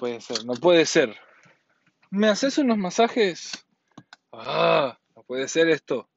[0.00, 1.14] puede ser, no puede ser.
[2.10, 3.52] ¿Me haces unos masajes?
[4.32, 6.08] Ah, no puede ser esto.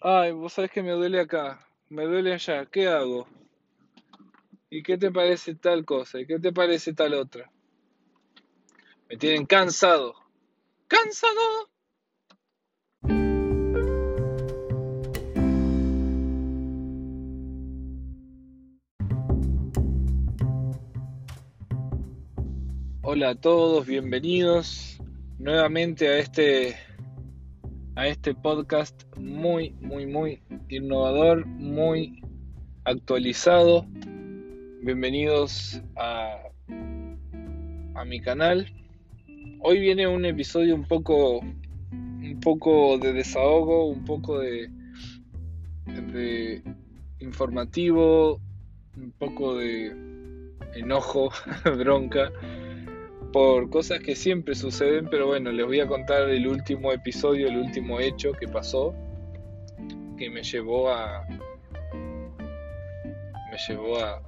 [0.00, 3.28] Ay, vos sabés que me duele acá, me duele allá, ¿qué hago?
[4.68, 6.18] ¿Y qué te parece tal cosa?
[6.18, 7.50] ¿Y qué te parece tal otra?
[9.08, 10.14] Me tienen cansado.
[10.88, 11.70] ¡Cansado!
[23.10, 24.98] Hola a todos, bienvenidos
[25.38, 26.76] nuevamente a este
[27.96, 32.22] a este podcast muy muy muy innovador, muy
[32.84, 33.86] actualizado.
[34.82, 36.36] Bienvenidos a
[37.94, 38.70] a mi canal.
[39.60, 44.68] Hoy viene un episodio un poco un poco de desahogo, un poco de,
[46.12, 46.62] de
[47.20, 48.38] informativo,
[48.98, 49.96] un poco de
[50.74, 51.30] enojo,
[51.78, 52.30] bronca
[53.32, 57.58] por cosas que siempre suceden, pero bueno, les voy a contar el último episodio, el
[57.58, 58.94] último hecho que pasó,
[60.16, 61.26] que me llevó a
[63.50, 64.22] me llevó a,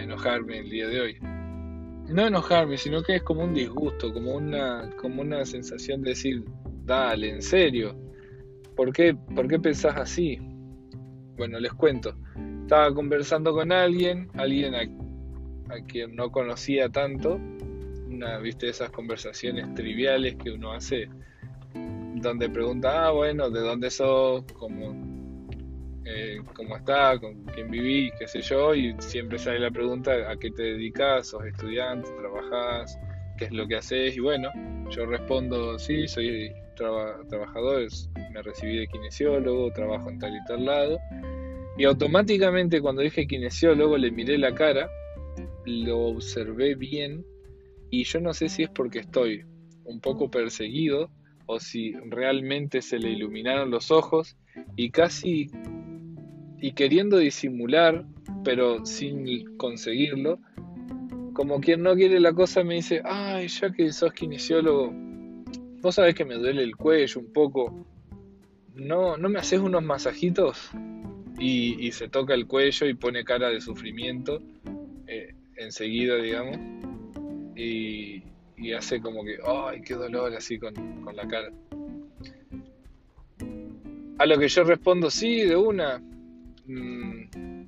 [0.00, 1.16] enojarme el día de hoy.
[1.20, 6.44] No enojarme, sino que es como un disgusto, como una, como una sensación de decir,
[6.84, 7.96] dale, en serio,
[8.76, 10.38] ¿por qué, ¿por qué pensás así?
[11.36, 12.14] Bueno, les cuento.
[12.62, 14.86] Estaba conversando con alguien, alguien a
[15.86, 17.38] quien no conocía tanto,
[18.42, 21.08] viste, esas conversaciones triviales que uno hace,
[22.16, 24.44] donde pregunta, ah, bueno, ¿de dónde sos?
[24.54, 24.94] ¿Cómo,
[26.04, 27.18] eh, cómo está?
[27.18, 28.12] ¿Con quién vivís?
[28.18, 28.74] ¿Qué sé yo?
[28.74, 31.28] Y siempre sale la pregunta, ¿a qué te dedicas?
[31.28, 32.08] ¿Sos estudiante?
[32.18, 32.98] ¿Trabajás?
[33.36, 34.16] ¿Qué es lo que haces?
[34.16, 34.50] Y bueno,
[34.90, 37.88] yo respondo, sí, soy trabajador,
[38.32, 40.98] me recibí de kinesiólogo, trabajo en tal y tal lado.
[41.76, 44.88] Y automáticamente cuando dije kinesiólogo le miré la cara,
[45.64, 47.24] lo observé bien
[47.90, 49.44] y yo no sé si es porque estoy
[49.84, 51.10] un poco perseguido
[51.46, 54.36] o si realmente se le iluminaron los ojos
[54.76, 55.50] y casi
[56.60, 58.04] y queriendo disimular,
[58.44, 60.38] pero sin conseguirlo,
[61.32, 64.92] como quien no quiere la cosa me dice, ay, ya que sos kinesiólogo,
[65.80, 67.86] vos sabés que me duele el cuello un poco,
[68.74, 70.70] ¿no, no me haces unos masajitos?
[71.38, 74.42] Y, y se toca el cuello y pone cara de sufrimiento
[75.06, 76.58] eh, enseguida, digamos
[77.58, 80.74] y, hace como que, ay, qué dolor así con,
[81.14, 81.50] la cara.
[84.18, 86.00] A lo que yo respondo, sí, de una.
[86.66, 87.66] Mm,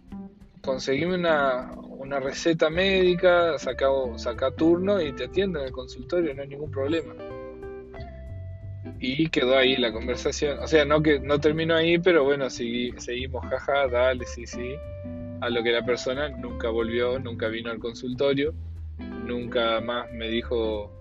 [0.62, 3.86] conseguime una, una, receta médica, saca,
[4.16, 7.14] saca turno y te atiendo en el consultorio, no hay ningún problema.
[8.98, 10.58] Y quedó ahí la conversación.
[10.58, 14.74] O sea, no que no terminó ahí, pero bueno, seguimos, jaja, dale, sí, sí.
[15.40, 18.54] A lo que la persona nunca volvió, nunca vino al consultorio
[19.30, 20.92] nunca más me dijo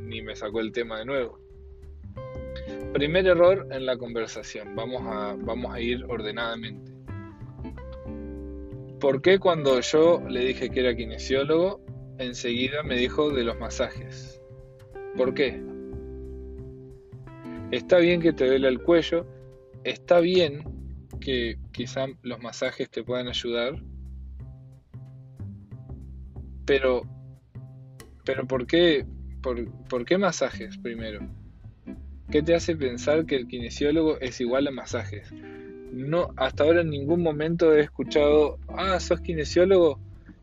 [0.00, 1.38] ni me sacó el tema de nuevo.
[2.92, 4.74] Primer error en la conversación.
[4.74, 6.92] Vamos a, vamos a ir ordenadamente.
[8.98, 11.84] ¿Por qué cuando yo le dije que era kinesiólogo,
[12.18, 14.40] enseguida me dijo de los masajes?
[15.16, 15.62] ¿Por qué?
[17.70, 19.26] Está bien que te duele el cuello,
[19.84, 20.64] está bien
[21.20, 23.82] que quizá los masajes te puedan ayudar,
[26.64, 27.02] pero
[28.26, 29.06] pero ¿por qué,
[29.40, 31.20] por, qué masajes primero?
[32.30, 35.32] ¿Qué te hace pensar que el kinesiólogo es igual a masajes?
[35.92, 40.00] No, hasta ahora en ningún momento he escuchado, ah, sos kinesiólogo,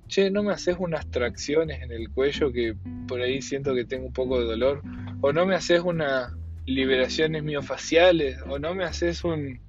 [0.07, 2.75] che, no me haces unas tracciones en el cuello que
[3.07, 4.81] por ahí siento que tengo un poco de dolor,
[5.19, 6.31] o no me haces unas
[6.65, 9.59] liberaciones miofaciales, o no me haces un,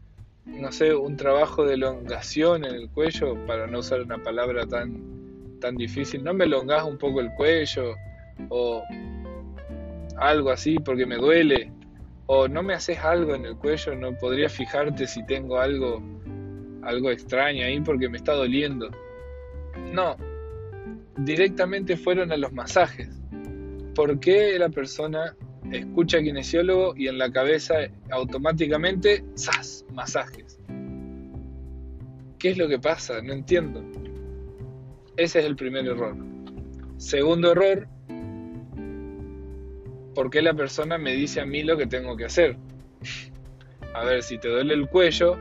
[0.47, 5.14] no sé, un trabajo de elongación en el cuello, para no usar una palabra tan
[5.65, 7.95] tan difícil, no me elongás un poco el cuello
[8.51, 8.83] o
[10.19, 11.73] algo así porque me duele
[12.27, 16.03] o no me haces algo en el cuello, no podría fijarte si tengo algo
[16.83, 18.91] algo extraño ahí porque me está doliendo.
[19.91, 20.17] No,
[21.17, 23.09] directamente fueron a los masajes.
[23.95, 25.35] ¿Por qué la persona
[25.73, 27.77] escucha kinesiólogo y en la cabeza
[28.11, 29.87] automáticamente, ¡zas!
[29.95, 30.61] masajes?
[32.39, 33.23] ¿Qué es lo que pasa?
[33.23, 33.83] No entiendo.
[35.17, 36.17] Ese es el primer error.
[36.97, 37.87] Segundo error,
[40.15, 42.57] ¿por qué la persona me dice a mí lo que tengo que hacer?
[43.95, 45.39] A ver, si te duele el cuello,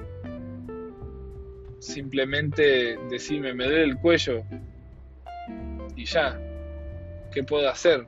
[1.80, 4.44] simplemente decime, me duele el cuello
[5.96, 6.40] y ya.
[7.31, 8.06] ¿Qué puedo hacer?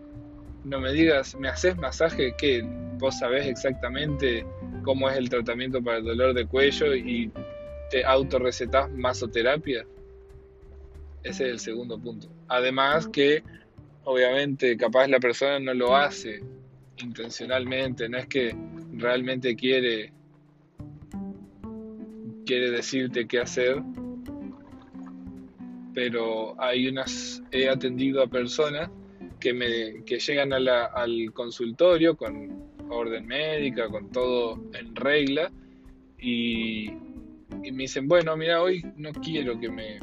[0.63, 2.35] No me digas, ¿me haces masaje?
[2.37, 2.63] que
[2.97, 4.45] ¿Vos sabés exactamente
[4.83, 7.31] cómo es el tratamiento para el dolor de cuello y
[7.89, 9.85] te autorrecetás masoterapia?
[11.25, 12.29] Ese es el segundo punto.
[12.49, 13.41] Además que
[14.03, 16.43] obviamente capaz la persona no lo hace
[16.97, 18.55] intencionalmente, no es que
[18.93, 20.13] realmente quiere
[22.45, 23.81] quiere decirte qué hacer,
[25.95, 28.91] pero hay unas he atendido a personas
[29.39, 35.51] que me que llegan a la, al consultorio con orden médica, con todo en regla
[36.19, 36.91] y,
[37.63, 39.99] y me dicen, bueno, mira, hoy no quiero que me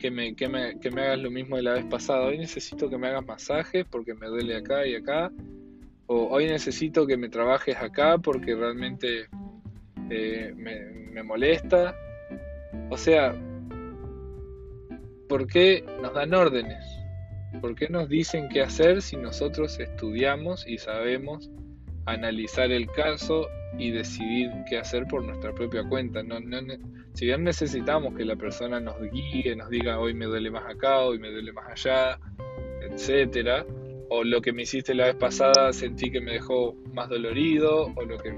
[0.00, 2.22] que me, que me, que me hagas lo mismo de la vez pasada.
[2.26, 5.30] Hoy necesito que me hagas masajes porque me duele acá y acá.
[6.06, 9.28] O hoy necesito que me trabajes acá porque realmente
[10.10, 11.94] eh, me, me molesta.
[12.88, 13.32] O sea,
[15.28, 16.84] ¿por qué nos dan órdenes?
[17.60, 21.50] ¿Por qué nos dicen qué hacer si nosotros estudiamos y sabemos
[22.06, 23.48] analizar el caso
[23.78, 26.22] y decidir qué hacer por nuestra propia cuenta?
[26.22, 26.58] No, no,
[27.14, 31.00] si bien necesitamos que la persona nos guíe, nos diga hoy me duele más acá,
[31.00, 32.18] hoy me duele más allá,
[32.82, 33.66] etcétera,
[34.08, 38.02] o lo que me hiciste la vez pasada sentí que me dejó más dolorido, o
[38.02, 38.32] lo que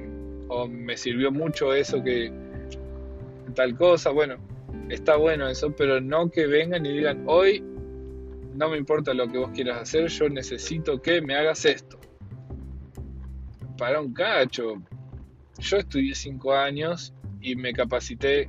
[0.49, 2.31] o me sirvió mucho eso que
[3.55, 4.37] tal cosa, bueno,
[4.89, 7.63] está bueno eso, pero no que vengan y digan hoy
[8.55, 11.99] no me importa lo que vos quieras hacer, yo necesito que me hagas esto.
[13.83, 14.81] Para un cacho.
[15.59, 18.49] Yo estudié cinco años y me capacité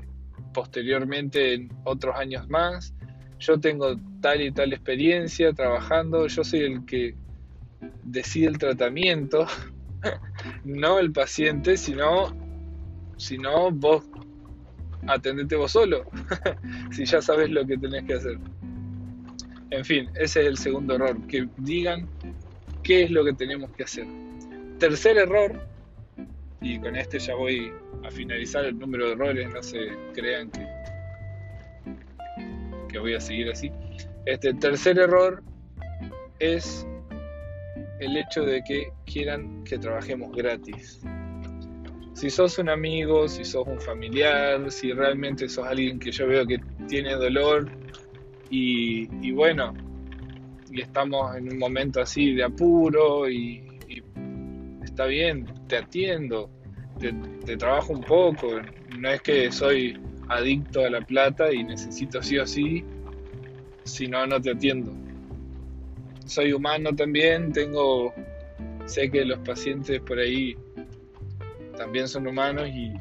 [0.53, 2.93] posteriormente en otros años más.
[3.39, 7.15] Yo tengo tal y tal experiencia trabajando, yo soy el que
[8.03, 9.47] decide el tratamiento,
[10.65, 12.37] no el paciente, sino,
[13.17, 14.03] sino vos
[15.07, 16.05] atendete vos solo,
[16.91, 18.37] si ya sabes lo que tenés que hacer.
[19.71, 22.07] En fin, ese es el segundo error, que digan
[22.83, 24.05] qué es lo que tenemos que hacer.
[24.83, 25.65] Tercer error,
[26.59, 27.71] y con este ya voy
[28.03, 30.67] a finalizar el número de errores, no se crean que,
[32.89, 33.71] que voy a seguir así.
[34.25, 35.41] Este tercer error
[36.39, 36.85] es
[38.01, 40.99] el hecho de que quieran que trabajemos gratis.
[42.13, 46.45] Si sos un amigo, si sos un familiar, si realmente sos alguien que yo veo
[46.45, 46.59] que
[46.89, 47.71] tiene dolor
[48.49, 49.73] y, y bueno,
[50.69, 53.72] y estamos en un momento así de apuro y,
[54.93, 56.51] está bien, te atiendo,
[56.99, 58.61] te, trabajo un poco,
[58.99, 59.99] no es que soy
[60.29, 62.85] adicto a la plata y necesito sí o sí,
[63.85, 64.93] si no, no te atiendo.
[66.27, 68.13] Soy humano también, tengo,
[68.85, 70.55] sé que los pacientes por ahí
[71.75, 72.93] también son humanos y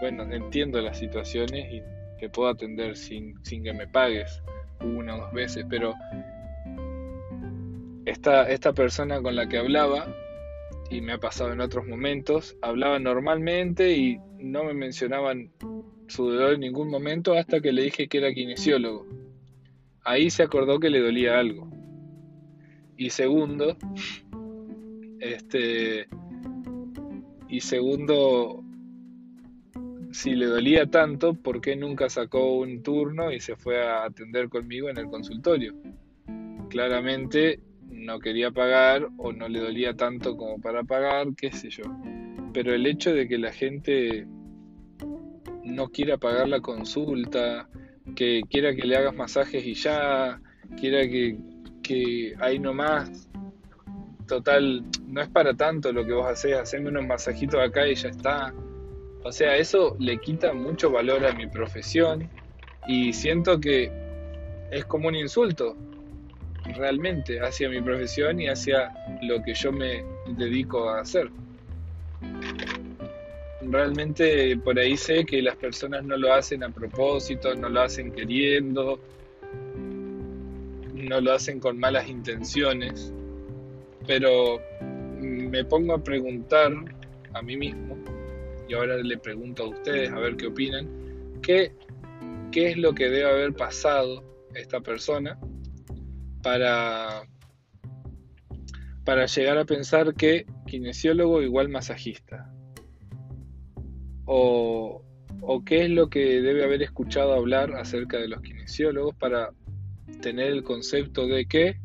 [0.00, 1.82] bueno, entiendo las situaciones y
[2.18, 4.42] te puedo atender sin, sin que me pagues
[4.80, 5.94] una o dos veces, pero
[8.04, 10.12] esta, esta persona con la que hablaba
[10.90, 15.50] y me ha pasado en otros momentos, hablaban normalmente y no me mencionaban
[16.08, 19.06] su dolor en ningún momento hasta que le dije que era kinesiólogo.
[20.04, 21.68] Ahí se acordó que le dolía algo.
[22.96, 23.76] Y segundo,
[25.20, 26.06] este,
[27.48, 28.64] y segundo,
[30.12, 34.48] si le dolía tanto, ¿por qué nunca sacó un turno y se fue a atender
[34.48, 35.74] conmigo en el consultorio?
[36.70, 37.60] Claramente
[37.96, 41.84] no quería pagar o no le dolía tanto como para pagar, qué sé yo.
[42.52, 44.26] Pero el hecho de que la gente
[45.64, 47.68] no quiera pagar la consulta,
[48.14, 50.40] que quiera que le hagas masajes y ya,
[50.78, 51.38] quiera que,
[51.82, 53.28] que ahí nomás,
[54.26, 58.10] total, no es para tanto lo que vos haces, haceme unos masajitos acá y ya
[58.10, 58.54] está.
[59.24, 62.28] O sea, eso le quita mucho valor a mi profesión
[62.86, 63.90] y siento que
[64.70, 65.76] es como un insulto
[66.76, 68.92] realmente hacia mi profesión y hacia
[69.22, 70.04] lo que yo me
[70.36, 71.30] dedico a hacer.
[73.62, 78.12] Realmente por ahí sé que las personas no lo hacen a propósito, no lo hacen
[78.12, 79.00] queriendo,
[80.94, 83.12] no lo hacen con malas intenciones,
[84.06, 84.60] pero
[85.20, 86.72] me pongo a preguntar
[87.32, 87.96] a mí mismo,
[88.68, 90.88] y ahora le pregunto a ustedes a ver qué opinan,
[91.42, 91.72] qué,
[92.50, 95.38] qué es lo que debe haber pasado esta persona
[96.46, 97.26] para,
[99.04, 102.48] para llegar a pensar que kinesiólogo igual masajista.
[104.26, 105.02] O,
[105.40, 109.50] o qué es lo que debe haber escuchado hablar acerca de los kinesiólogos para
[110.20, 111.80] tener el concepto de que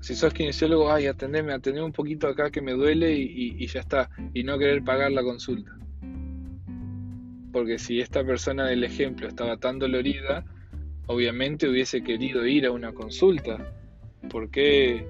[0.00, 3.80] si sos kinesiólogo, ay, atendeme, atendeme un poquito acá que me duele y, y, ya
[3.80, 5.76] está, y no querer pagar la consulta.
[7.50, 10.44] Porque si esta persona del ejemplo estaba tan dolorida,
[11.10, 13.72] obviamente hubiese querido ir a una consulta.
[14.30, 15.04] ¿Por qué,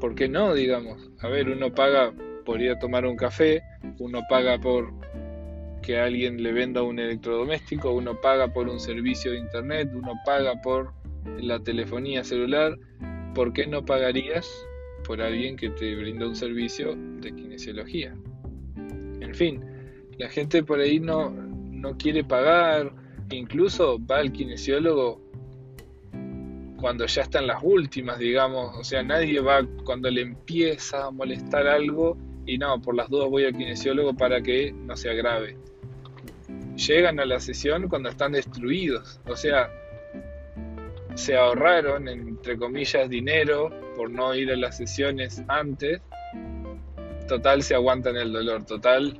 [0.00, 1.10] ¿Por qué no, digamos?
[1.20, 2.12] A ver, uno paga
[2.44, 3.62] por ir a tomar un café,
[3.98, 4.92] uno paga por
[5.82, 10.62] que alguien le venda un electrodoméstico, uno paga por un servicio de internet, uno paga
[10.62, 10.92] por
[11.36, 12.78] la telefonía celular,
[13.34, 14.48] ¿por qué no pagarías
[15.04, 18.14] por alguien que te brinda un servicio de kinesiología?
[19.20, 19.64] En fin,
[20.18, 23.01] la gente por ahí no, no quiere pagar,
[23.34, 25.20] incluso va al kinesiólogo
[26.82, 31.68] cuando ya están las últimas, digamos, o sea, nadie va cuando le empieza a molestar
[31.68, 35.56] algo y no, por las dudas voy al kinesiólogo para que no se agrave.
[36.74, 39.70] Llegan a la sesión cuando están destruidos, o sea,
[41.14, 46.00] se ahorraron, entre comillas, dinero por no ir a las sesiones antes.
[47.28, 49.16] Total, se aguantan el dolor, total,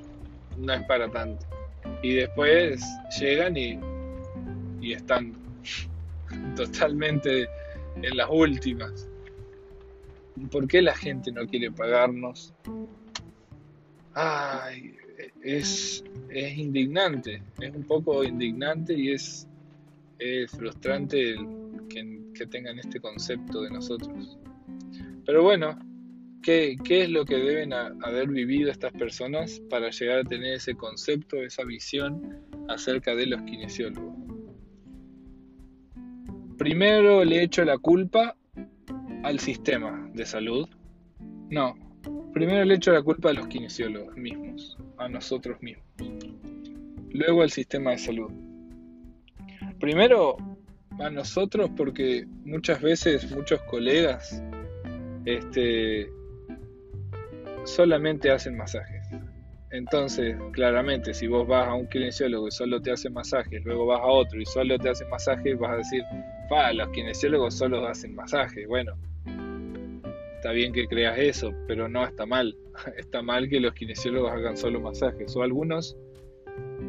[0.56, 1.46] no es para tanto.
[2.02, 2.82] Y después
[3.20, 3.78] llegan y,
[4.82, 5.32] y están
[6.56, 7.48] totalmente
[8.02, 9.08] en las últimas.
[10.50, 12.52] ¿Por qué la gente no quiere pagarnos?
[14.14, 14.96] Ay,
[15.42, 19.48] es, es indignante, es un poco indignante y es,
[20.48, 21.36] frustrante
[21.88, 24.36] que, tengan este concepto de nosotros.
[25.24, 25.78] Pero bueno,
[26.42, 30.74] ¿qué, qué es lo que deben haber vivido estas personas para llegar a tener ese
[30.74, 34.11] concepto, esa visión acerca de los kinesiólogos?
[36.62, 38.36] Primero le echo la culpa
[39.24, 40.68] al sistema de salud.
[41.50, 41.74] No,
[42.32, 45.84] primero le echo la culpa a los kinesiólogos mismos, a nosotros mismos.
[47.10, 48.30] Luego al sistema de salud.
[49.80, 50.36] Primero
[51.00, 54.40] a nosotros porque muchas veces muchos colegas
[55.24, 56.12] este,
[57.64, 59.01] solamente hacen masajes.
[59.72, 64.00] Entonces, claramente, si vos vas a un kinesiólogo y solo te hace masajes, luego vas
[64.00, 66.02] a otro y solo te hace masajes, vas a decir,
[66.50, 68.68] fa, los kinesiólogos solo hacen masajes.
[68.68, 68.92] Bueno,
[70.36, 72.54] está bien que creas eso, pero no está mal.
[72.98, 75.34] Está mal que los kinesiólogos hagan solo masajes.
[75.36, 75.96] O algunos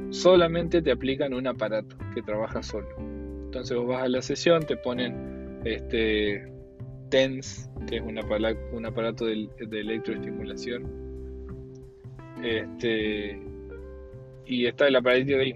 [0.09, 2.87] solamente te aplican un aparato que trabaja solo.
[3.45, 6.51] Entonces vos vas a la sesión, te ponen este
[7.09, 8.17] TENS, que es un
[8.85, 11.02] aparato, de electroestimulación
[12.43, 13.39] este,
[14.45, 15.53] y está el aparatito de ahí,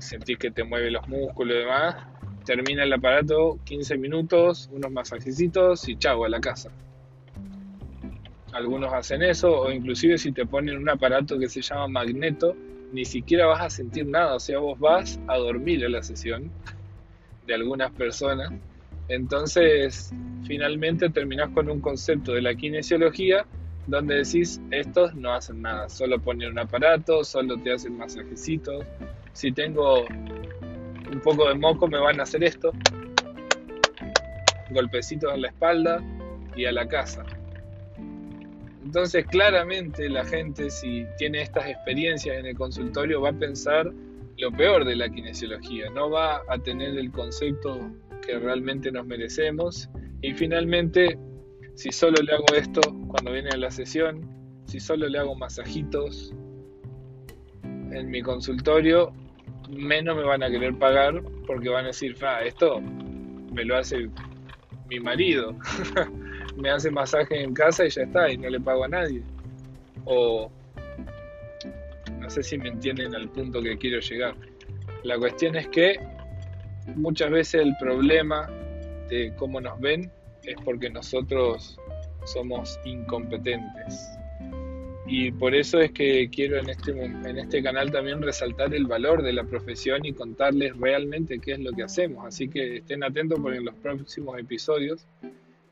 [0.00, 1.96] sentís que te mueve los músculos y demás.
[2.44, 6.70] Termina el aparato, 15 minutos, unos masajecitos y chau, a la casa.
[8.52, 12.54] Algunos hacen eso, o inclusive si te ponen un aparato que se llama magneto,
[12.92, 16.50] ni siquiera vas a sentir nada, o sea, vos vas a dormir a la sesión
[17.46, 18.52] de algunas personas.
[19.08, 20.12] Entonces,
[20.46, 23.46] finalmente terminás con un concepto de la kinesiología
[23.86, 28.84] donde decís, estos no hacen nada, solo ponen un aparato, solo te hacen masajecitos.
[29.32, 32.72] Si tengo un poco de moco, me van a hacer esto,
[34.70, 36.02] golpecitos en la espalda
[36.56, 37.24] y a la casa.
[38.84, 43.92] Entonces, claramente la gente, si tiene estas experiencias en el consultorio, va a pensar
[44.38, 47.90] lo peor de la kinesiología, no va a tener el concepto
[48.26, 49.88] que realmente nos merecemos
[50.22, 51.18] y finalmente
[51.74, 54.28] si solo le hago esto cuando viene a la sesión,
[54.66, 56.32] si solo le hago masajitos
[57.62, 59.12] en mi consultorio,
[59.68, 64.08] menos me van a querer pagar porque van a decir, esto me lo hace
[64.88, 65.56] mi marido,
[66.56, 69.22] me hace masaje en casa y ya está, y no le pago a nadie.
[70.04, 70.50] O
[72.20, 74.34] no sé si me entienden al punto que quiero llegar.
[75.02, 75.98] La cuestión es que
[76.94, 78.48] muchas veces el problema
[79.08, 80.10] de cómo nos ven
[80.46, 81.78] es porque nosotros
[82.24, 84.08] somos incompetentes.
[85.06, 89.22] Y por eso es que quiero en este, en este canal también resaltar el valor
[89.22, 92.24] de la profesión y contarles realmente qué es lo que hacemos.
[92.26, 95.06] Así que estén atentos porque en los próximos episodios,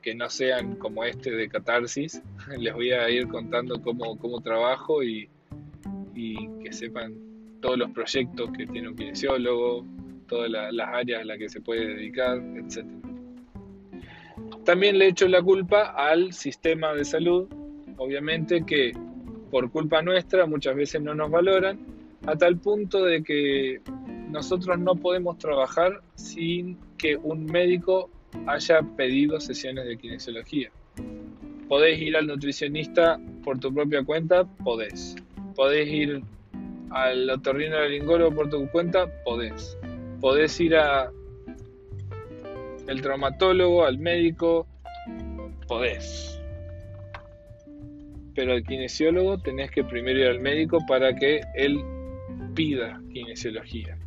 [0.03, 2.21] que no sean como este de Catarsis,
[2.59, 5.31] les voy a ir contando cómo, cómo trabajo y,
[6.15, 7.15] y que sepan
[7.63, 9.87] todos los proyectos que tiene un kinesiólogo,
[10.29, 13.02] todas las áreas a las que se puede dedicar, etcétera.
[14.65, 17.49] También le echo la culpa al sistema de salud,
[17.97, 18.93] obviamente que
[19.51, 21.81] por culpa nuestra muchas veces no nos valoran,
[22.27, 23.81] a tal punto de que
[24.31, 28.09] nosotros no podemos trabajar sin que un médico
[28.47, 30.71] haya pedido sesiones de kinesiología.
[31.69, 35.17] Podés ir al nutricionista por tu propia cuenta, podés.
[35.57, 36.23] Podés ir
[36.91, 39.77] al otorrinolaringólogo por tu cuenta, podés.
[40.21, 41.11] Podés ir a
[42.89, 44.67] el traumatólogo, al médico,
[45.67, 46.41] podés.
[48.35, 51.83] Pero al kinesiólogo tenés que primero ir al médico para que él
[52.55, 53.99] pida kinesiología.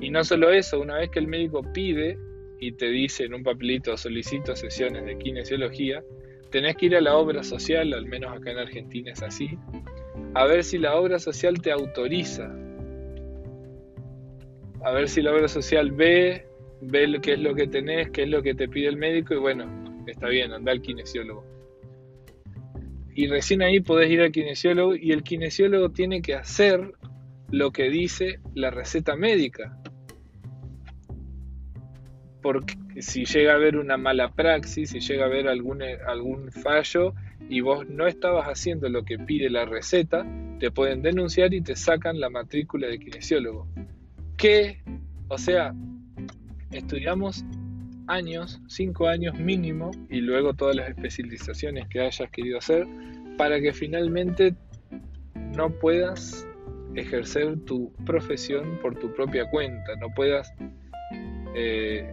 [0.00, 2.18] Y no solo eso, una vez que el médico pide
[2.60, 6.02] y te dice en un papelito solicito sesiones de kinesiología,
[6.50, 9.58] tenés que ir a la obra social, al menos acá en Argentina es así,
[10.34, 12.50] a ver si la obra social te autoriza.
[14.84, 16.46] A ver si la obra social ve
[16.82, 19.38] ve qué es lo que tenés, qué es lo que te pide el médico y
[19.38, 21.44] bueno, está bien, anda al kinesiólogo.
[23.14, 26.92] Y recién ahí podés ir al kinesiólogo y el kinesiólogo tiene que hacer
[27.50, 29.78] lo que dice la receta médica.
[32.40, 37.14] Porque si llega a haber una mala praxis, si llega a haber algún, algún fallo
[37.48, 40.26] y vos no estabas haciendo lo que pide la receta,
[40.58, 43.68] te pueden denunciar y te sacan la matrícula de kinesiólogo.
[44.36, 44.82] ¿Qué?
[45.28, 45.74] O sea,
[46.72, 47.44] estudiamos
[48.06, 52.86] años, cinco años mínimo, y luego todas las especializaciones que hayas querido hacer,
[53.36, 54.54] para que finalmente
[55.56, 56.46] no puedas
[56.94, 60.52] ejercer tu profesión por tu propia cuenta, no puedas,
[61.54, 62.10] eh,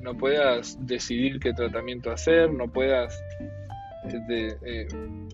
[0.00, 3.20] no puedas decidir qué tratamiento hacer, no puedas
[4.28, 4.88] eh, eh,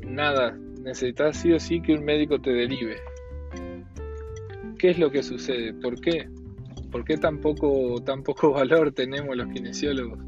[0.07, 2.97] nada, necesitas sí o sí que un médico te derive.
[4.79, 5.75] ¿Qué es lo que sucede?
[5.75, 6.29] ¿Por qué?
[6.91, 8.01] ¿Por qué tan poco,
[8.53, 10.19] valor tenemos los kinesiólogos?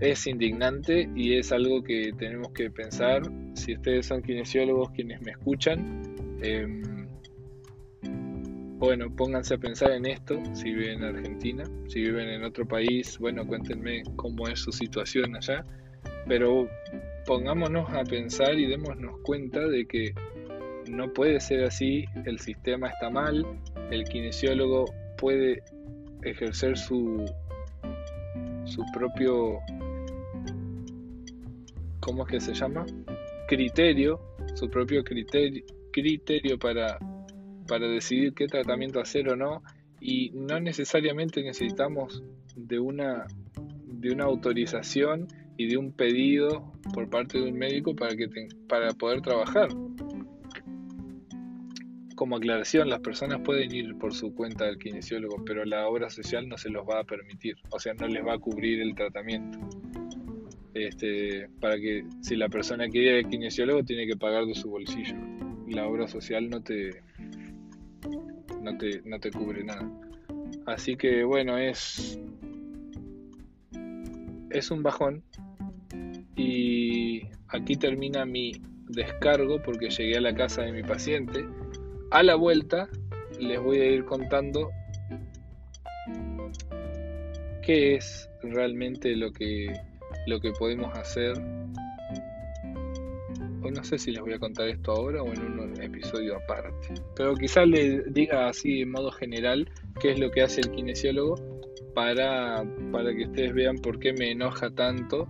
[0.00, 3.22] Es indignante y es algo que tenemos que pensar.
[3.54, 6.02] Si ustedes son kinesiólogos quienes me escuchan,
[6.42, 6.82] em,
[8.78, 13.18] bueno, pónganse a pensar en esto, si viven en Argentina, si viven en otro país,
[13.18, 15.64] bueno, cuéntenme cómo es su situación allá,
[16.26, 16.68] pero
[17.24, 20.12] pongámonos a pensar y démonos cuenta de que
[20.90, 23.46] no puede ser así, el sistema está mal,
[23.90, 24.84] el kinesiólogo
[25.16, 25.62] puede
[26.22, 27.24] ejercer su,
[28.64, 29.58] su propio,
[32.00, 32.86] ¿cómo es que se llama?
[33.48, 34.20] Criterio,
[34.54, 36.98] su propio criterio, criterio para,
[37.66, 39.62] para decidir qué tratamiento hacer o no
[40.00, 42.22] y no necesariamente necesitamos
[42.56, 43.26] de una,
[43.86, 48.28] de una autorización y de un pedido por parte de un médico para, que
[48.68, 49.68] para poder trabajar
[52.14, 56.48] como aclaración, las personas pueden ir por su cuenta al kinesiólogo, pero la obra social
[56.48, 59.58] no se los va a permitir, o sea, no les va a cubrir el tratamiento.
[60.74, 64.70] Este, para que si la persona quiere ir al kinesiólogo tiene que pagar de su
[64.70, 65.14] bolsillo.
[65.68, 67.00] La obra social no te
[68.60, 69.88] no te, no te cubre nada.
[70.66, 72.18] Así que bueno, es
[74.50, 75.22] es un bajón
[76.36, 78.52] y aquí termina mi
[78.88, 81.44] descargo porque llegué a la casa de mi paciente
[82.14, 82.88] a la vuelta
[83.40, 84.70] les voy a ir contando
[87.60, 89.66] qué es realmente lo que,
[90.28, 91.32] lo que podemos hacer.
[93.64, 96.94] Hoy no sé si les voy a contar esto ahora o en un episodio aparte.
[97.16, 101.34] Pero quizás les diga así en modo general qué es lo que hace el kinesiólogo
[101.96, 105.26] para, para que ustedes vean por qué me enoja tanto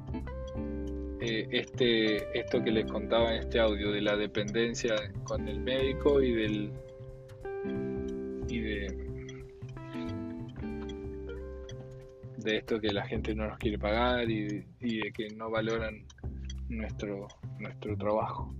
[1.24, 6.20] eh, este, esto que les contaba en este audio de la dependencia con el médico
[6.20, 6.72] y del
[8.48, 9.04] y de
[12.36, 16.04] de esto que la gente no nos quiere pagar y, y de que no valoran
[16.68, 17.26] nuestro
[17.58, 18.54] nuestro trabajo.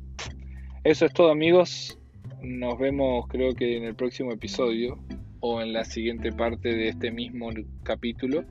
[0.85, 1.99] Eso es todo amigos.
[2.43, 4.99] Nos vemos creo que en el próximo episodio
[5.41, 7.51] o en la siguiente parte de este mismo
[7.83, 8.45] capítulo.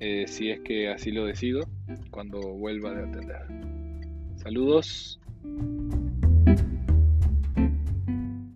[0.00, 1.60] Eh, si es que así lo decido,
[2.10, 3.46] cuando vuelva de atender.
[4.36, 5.20] Saludos.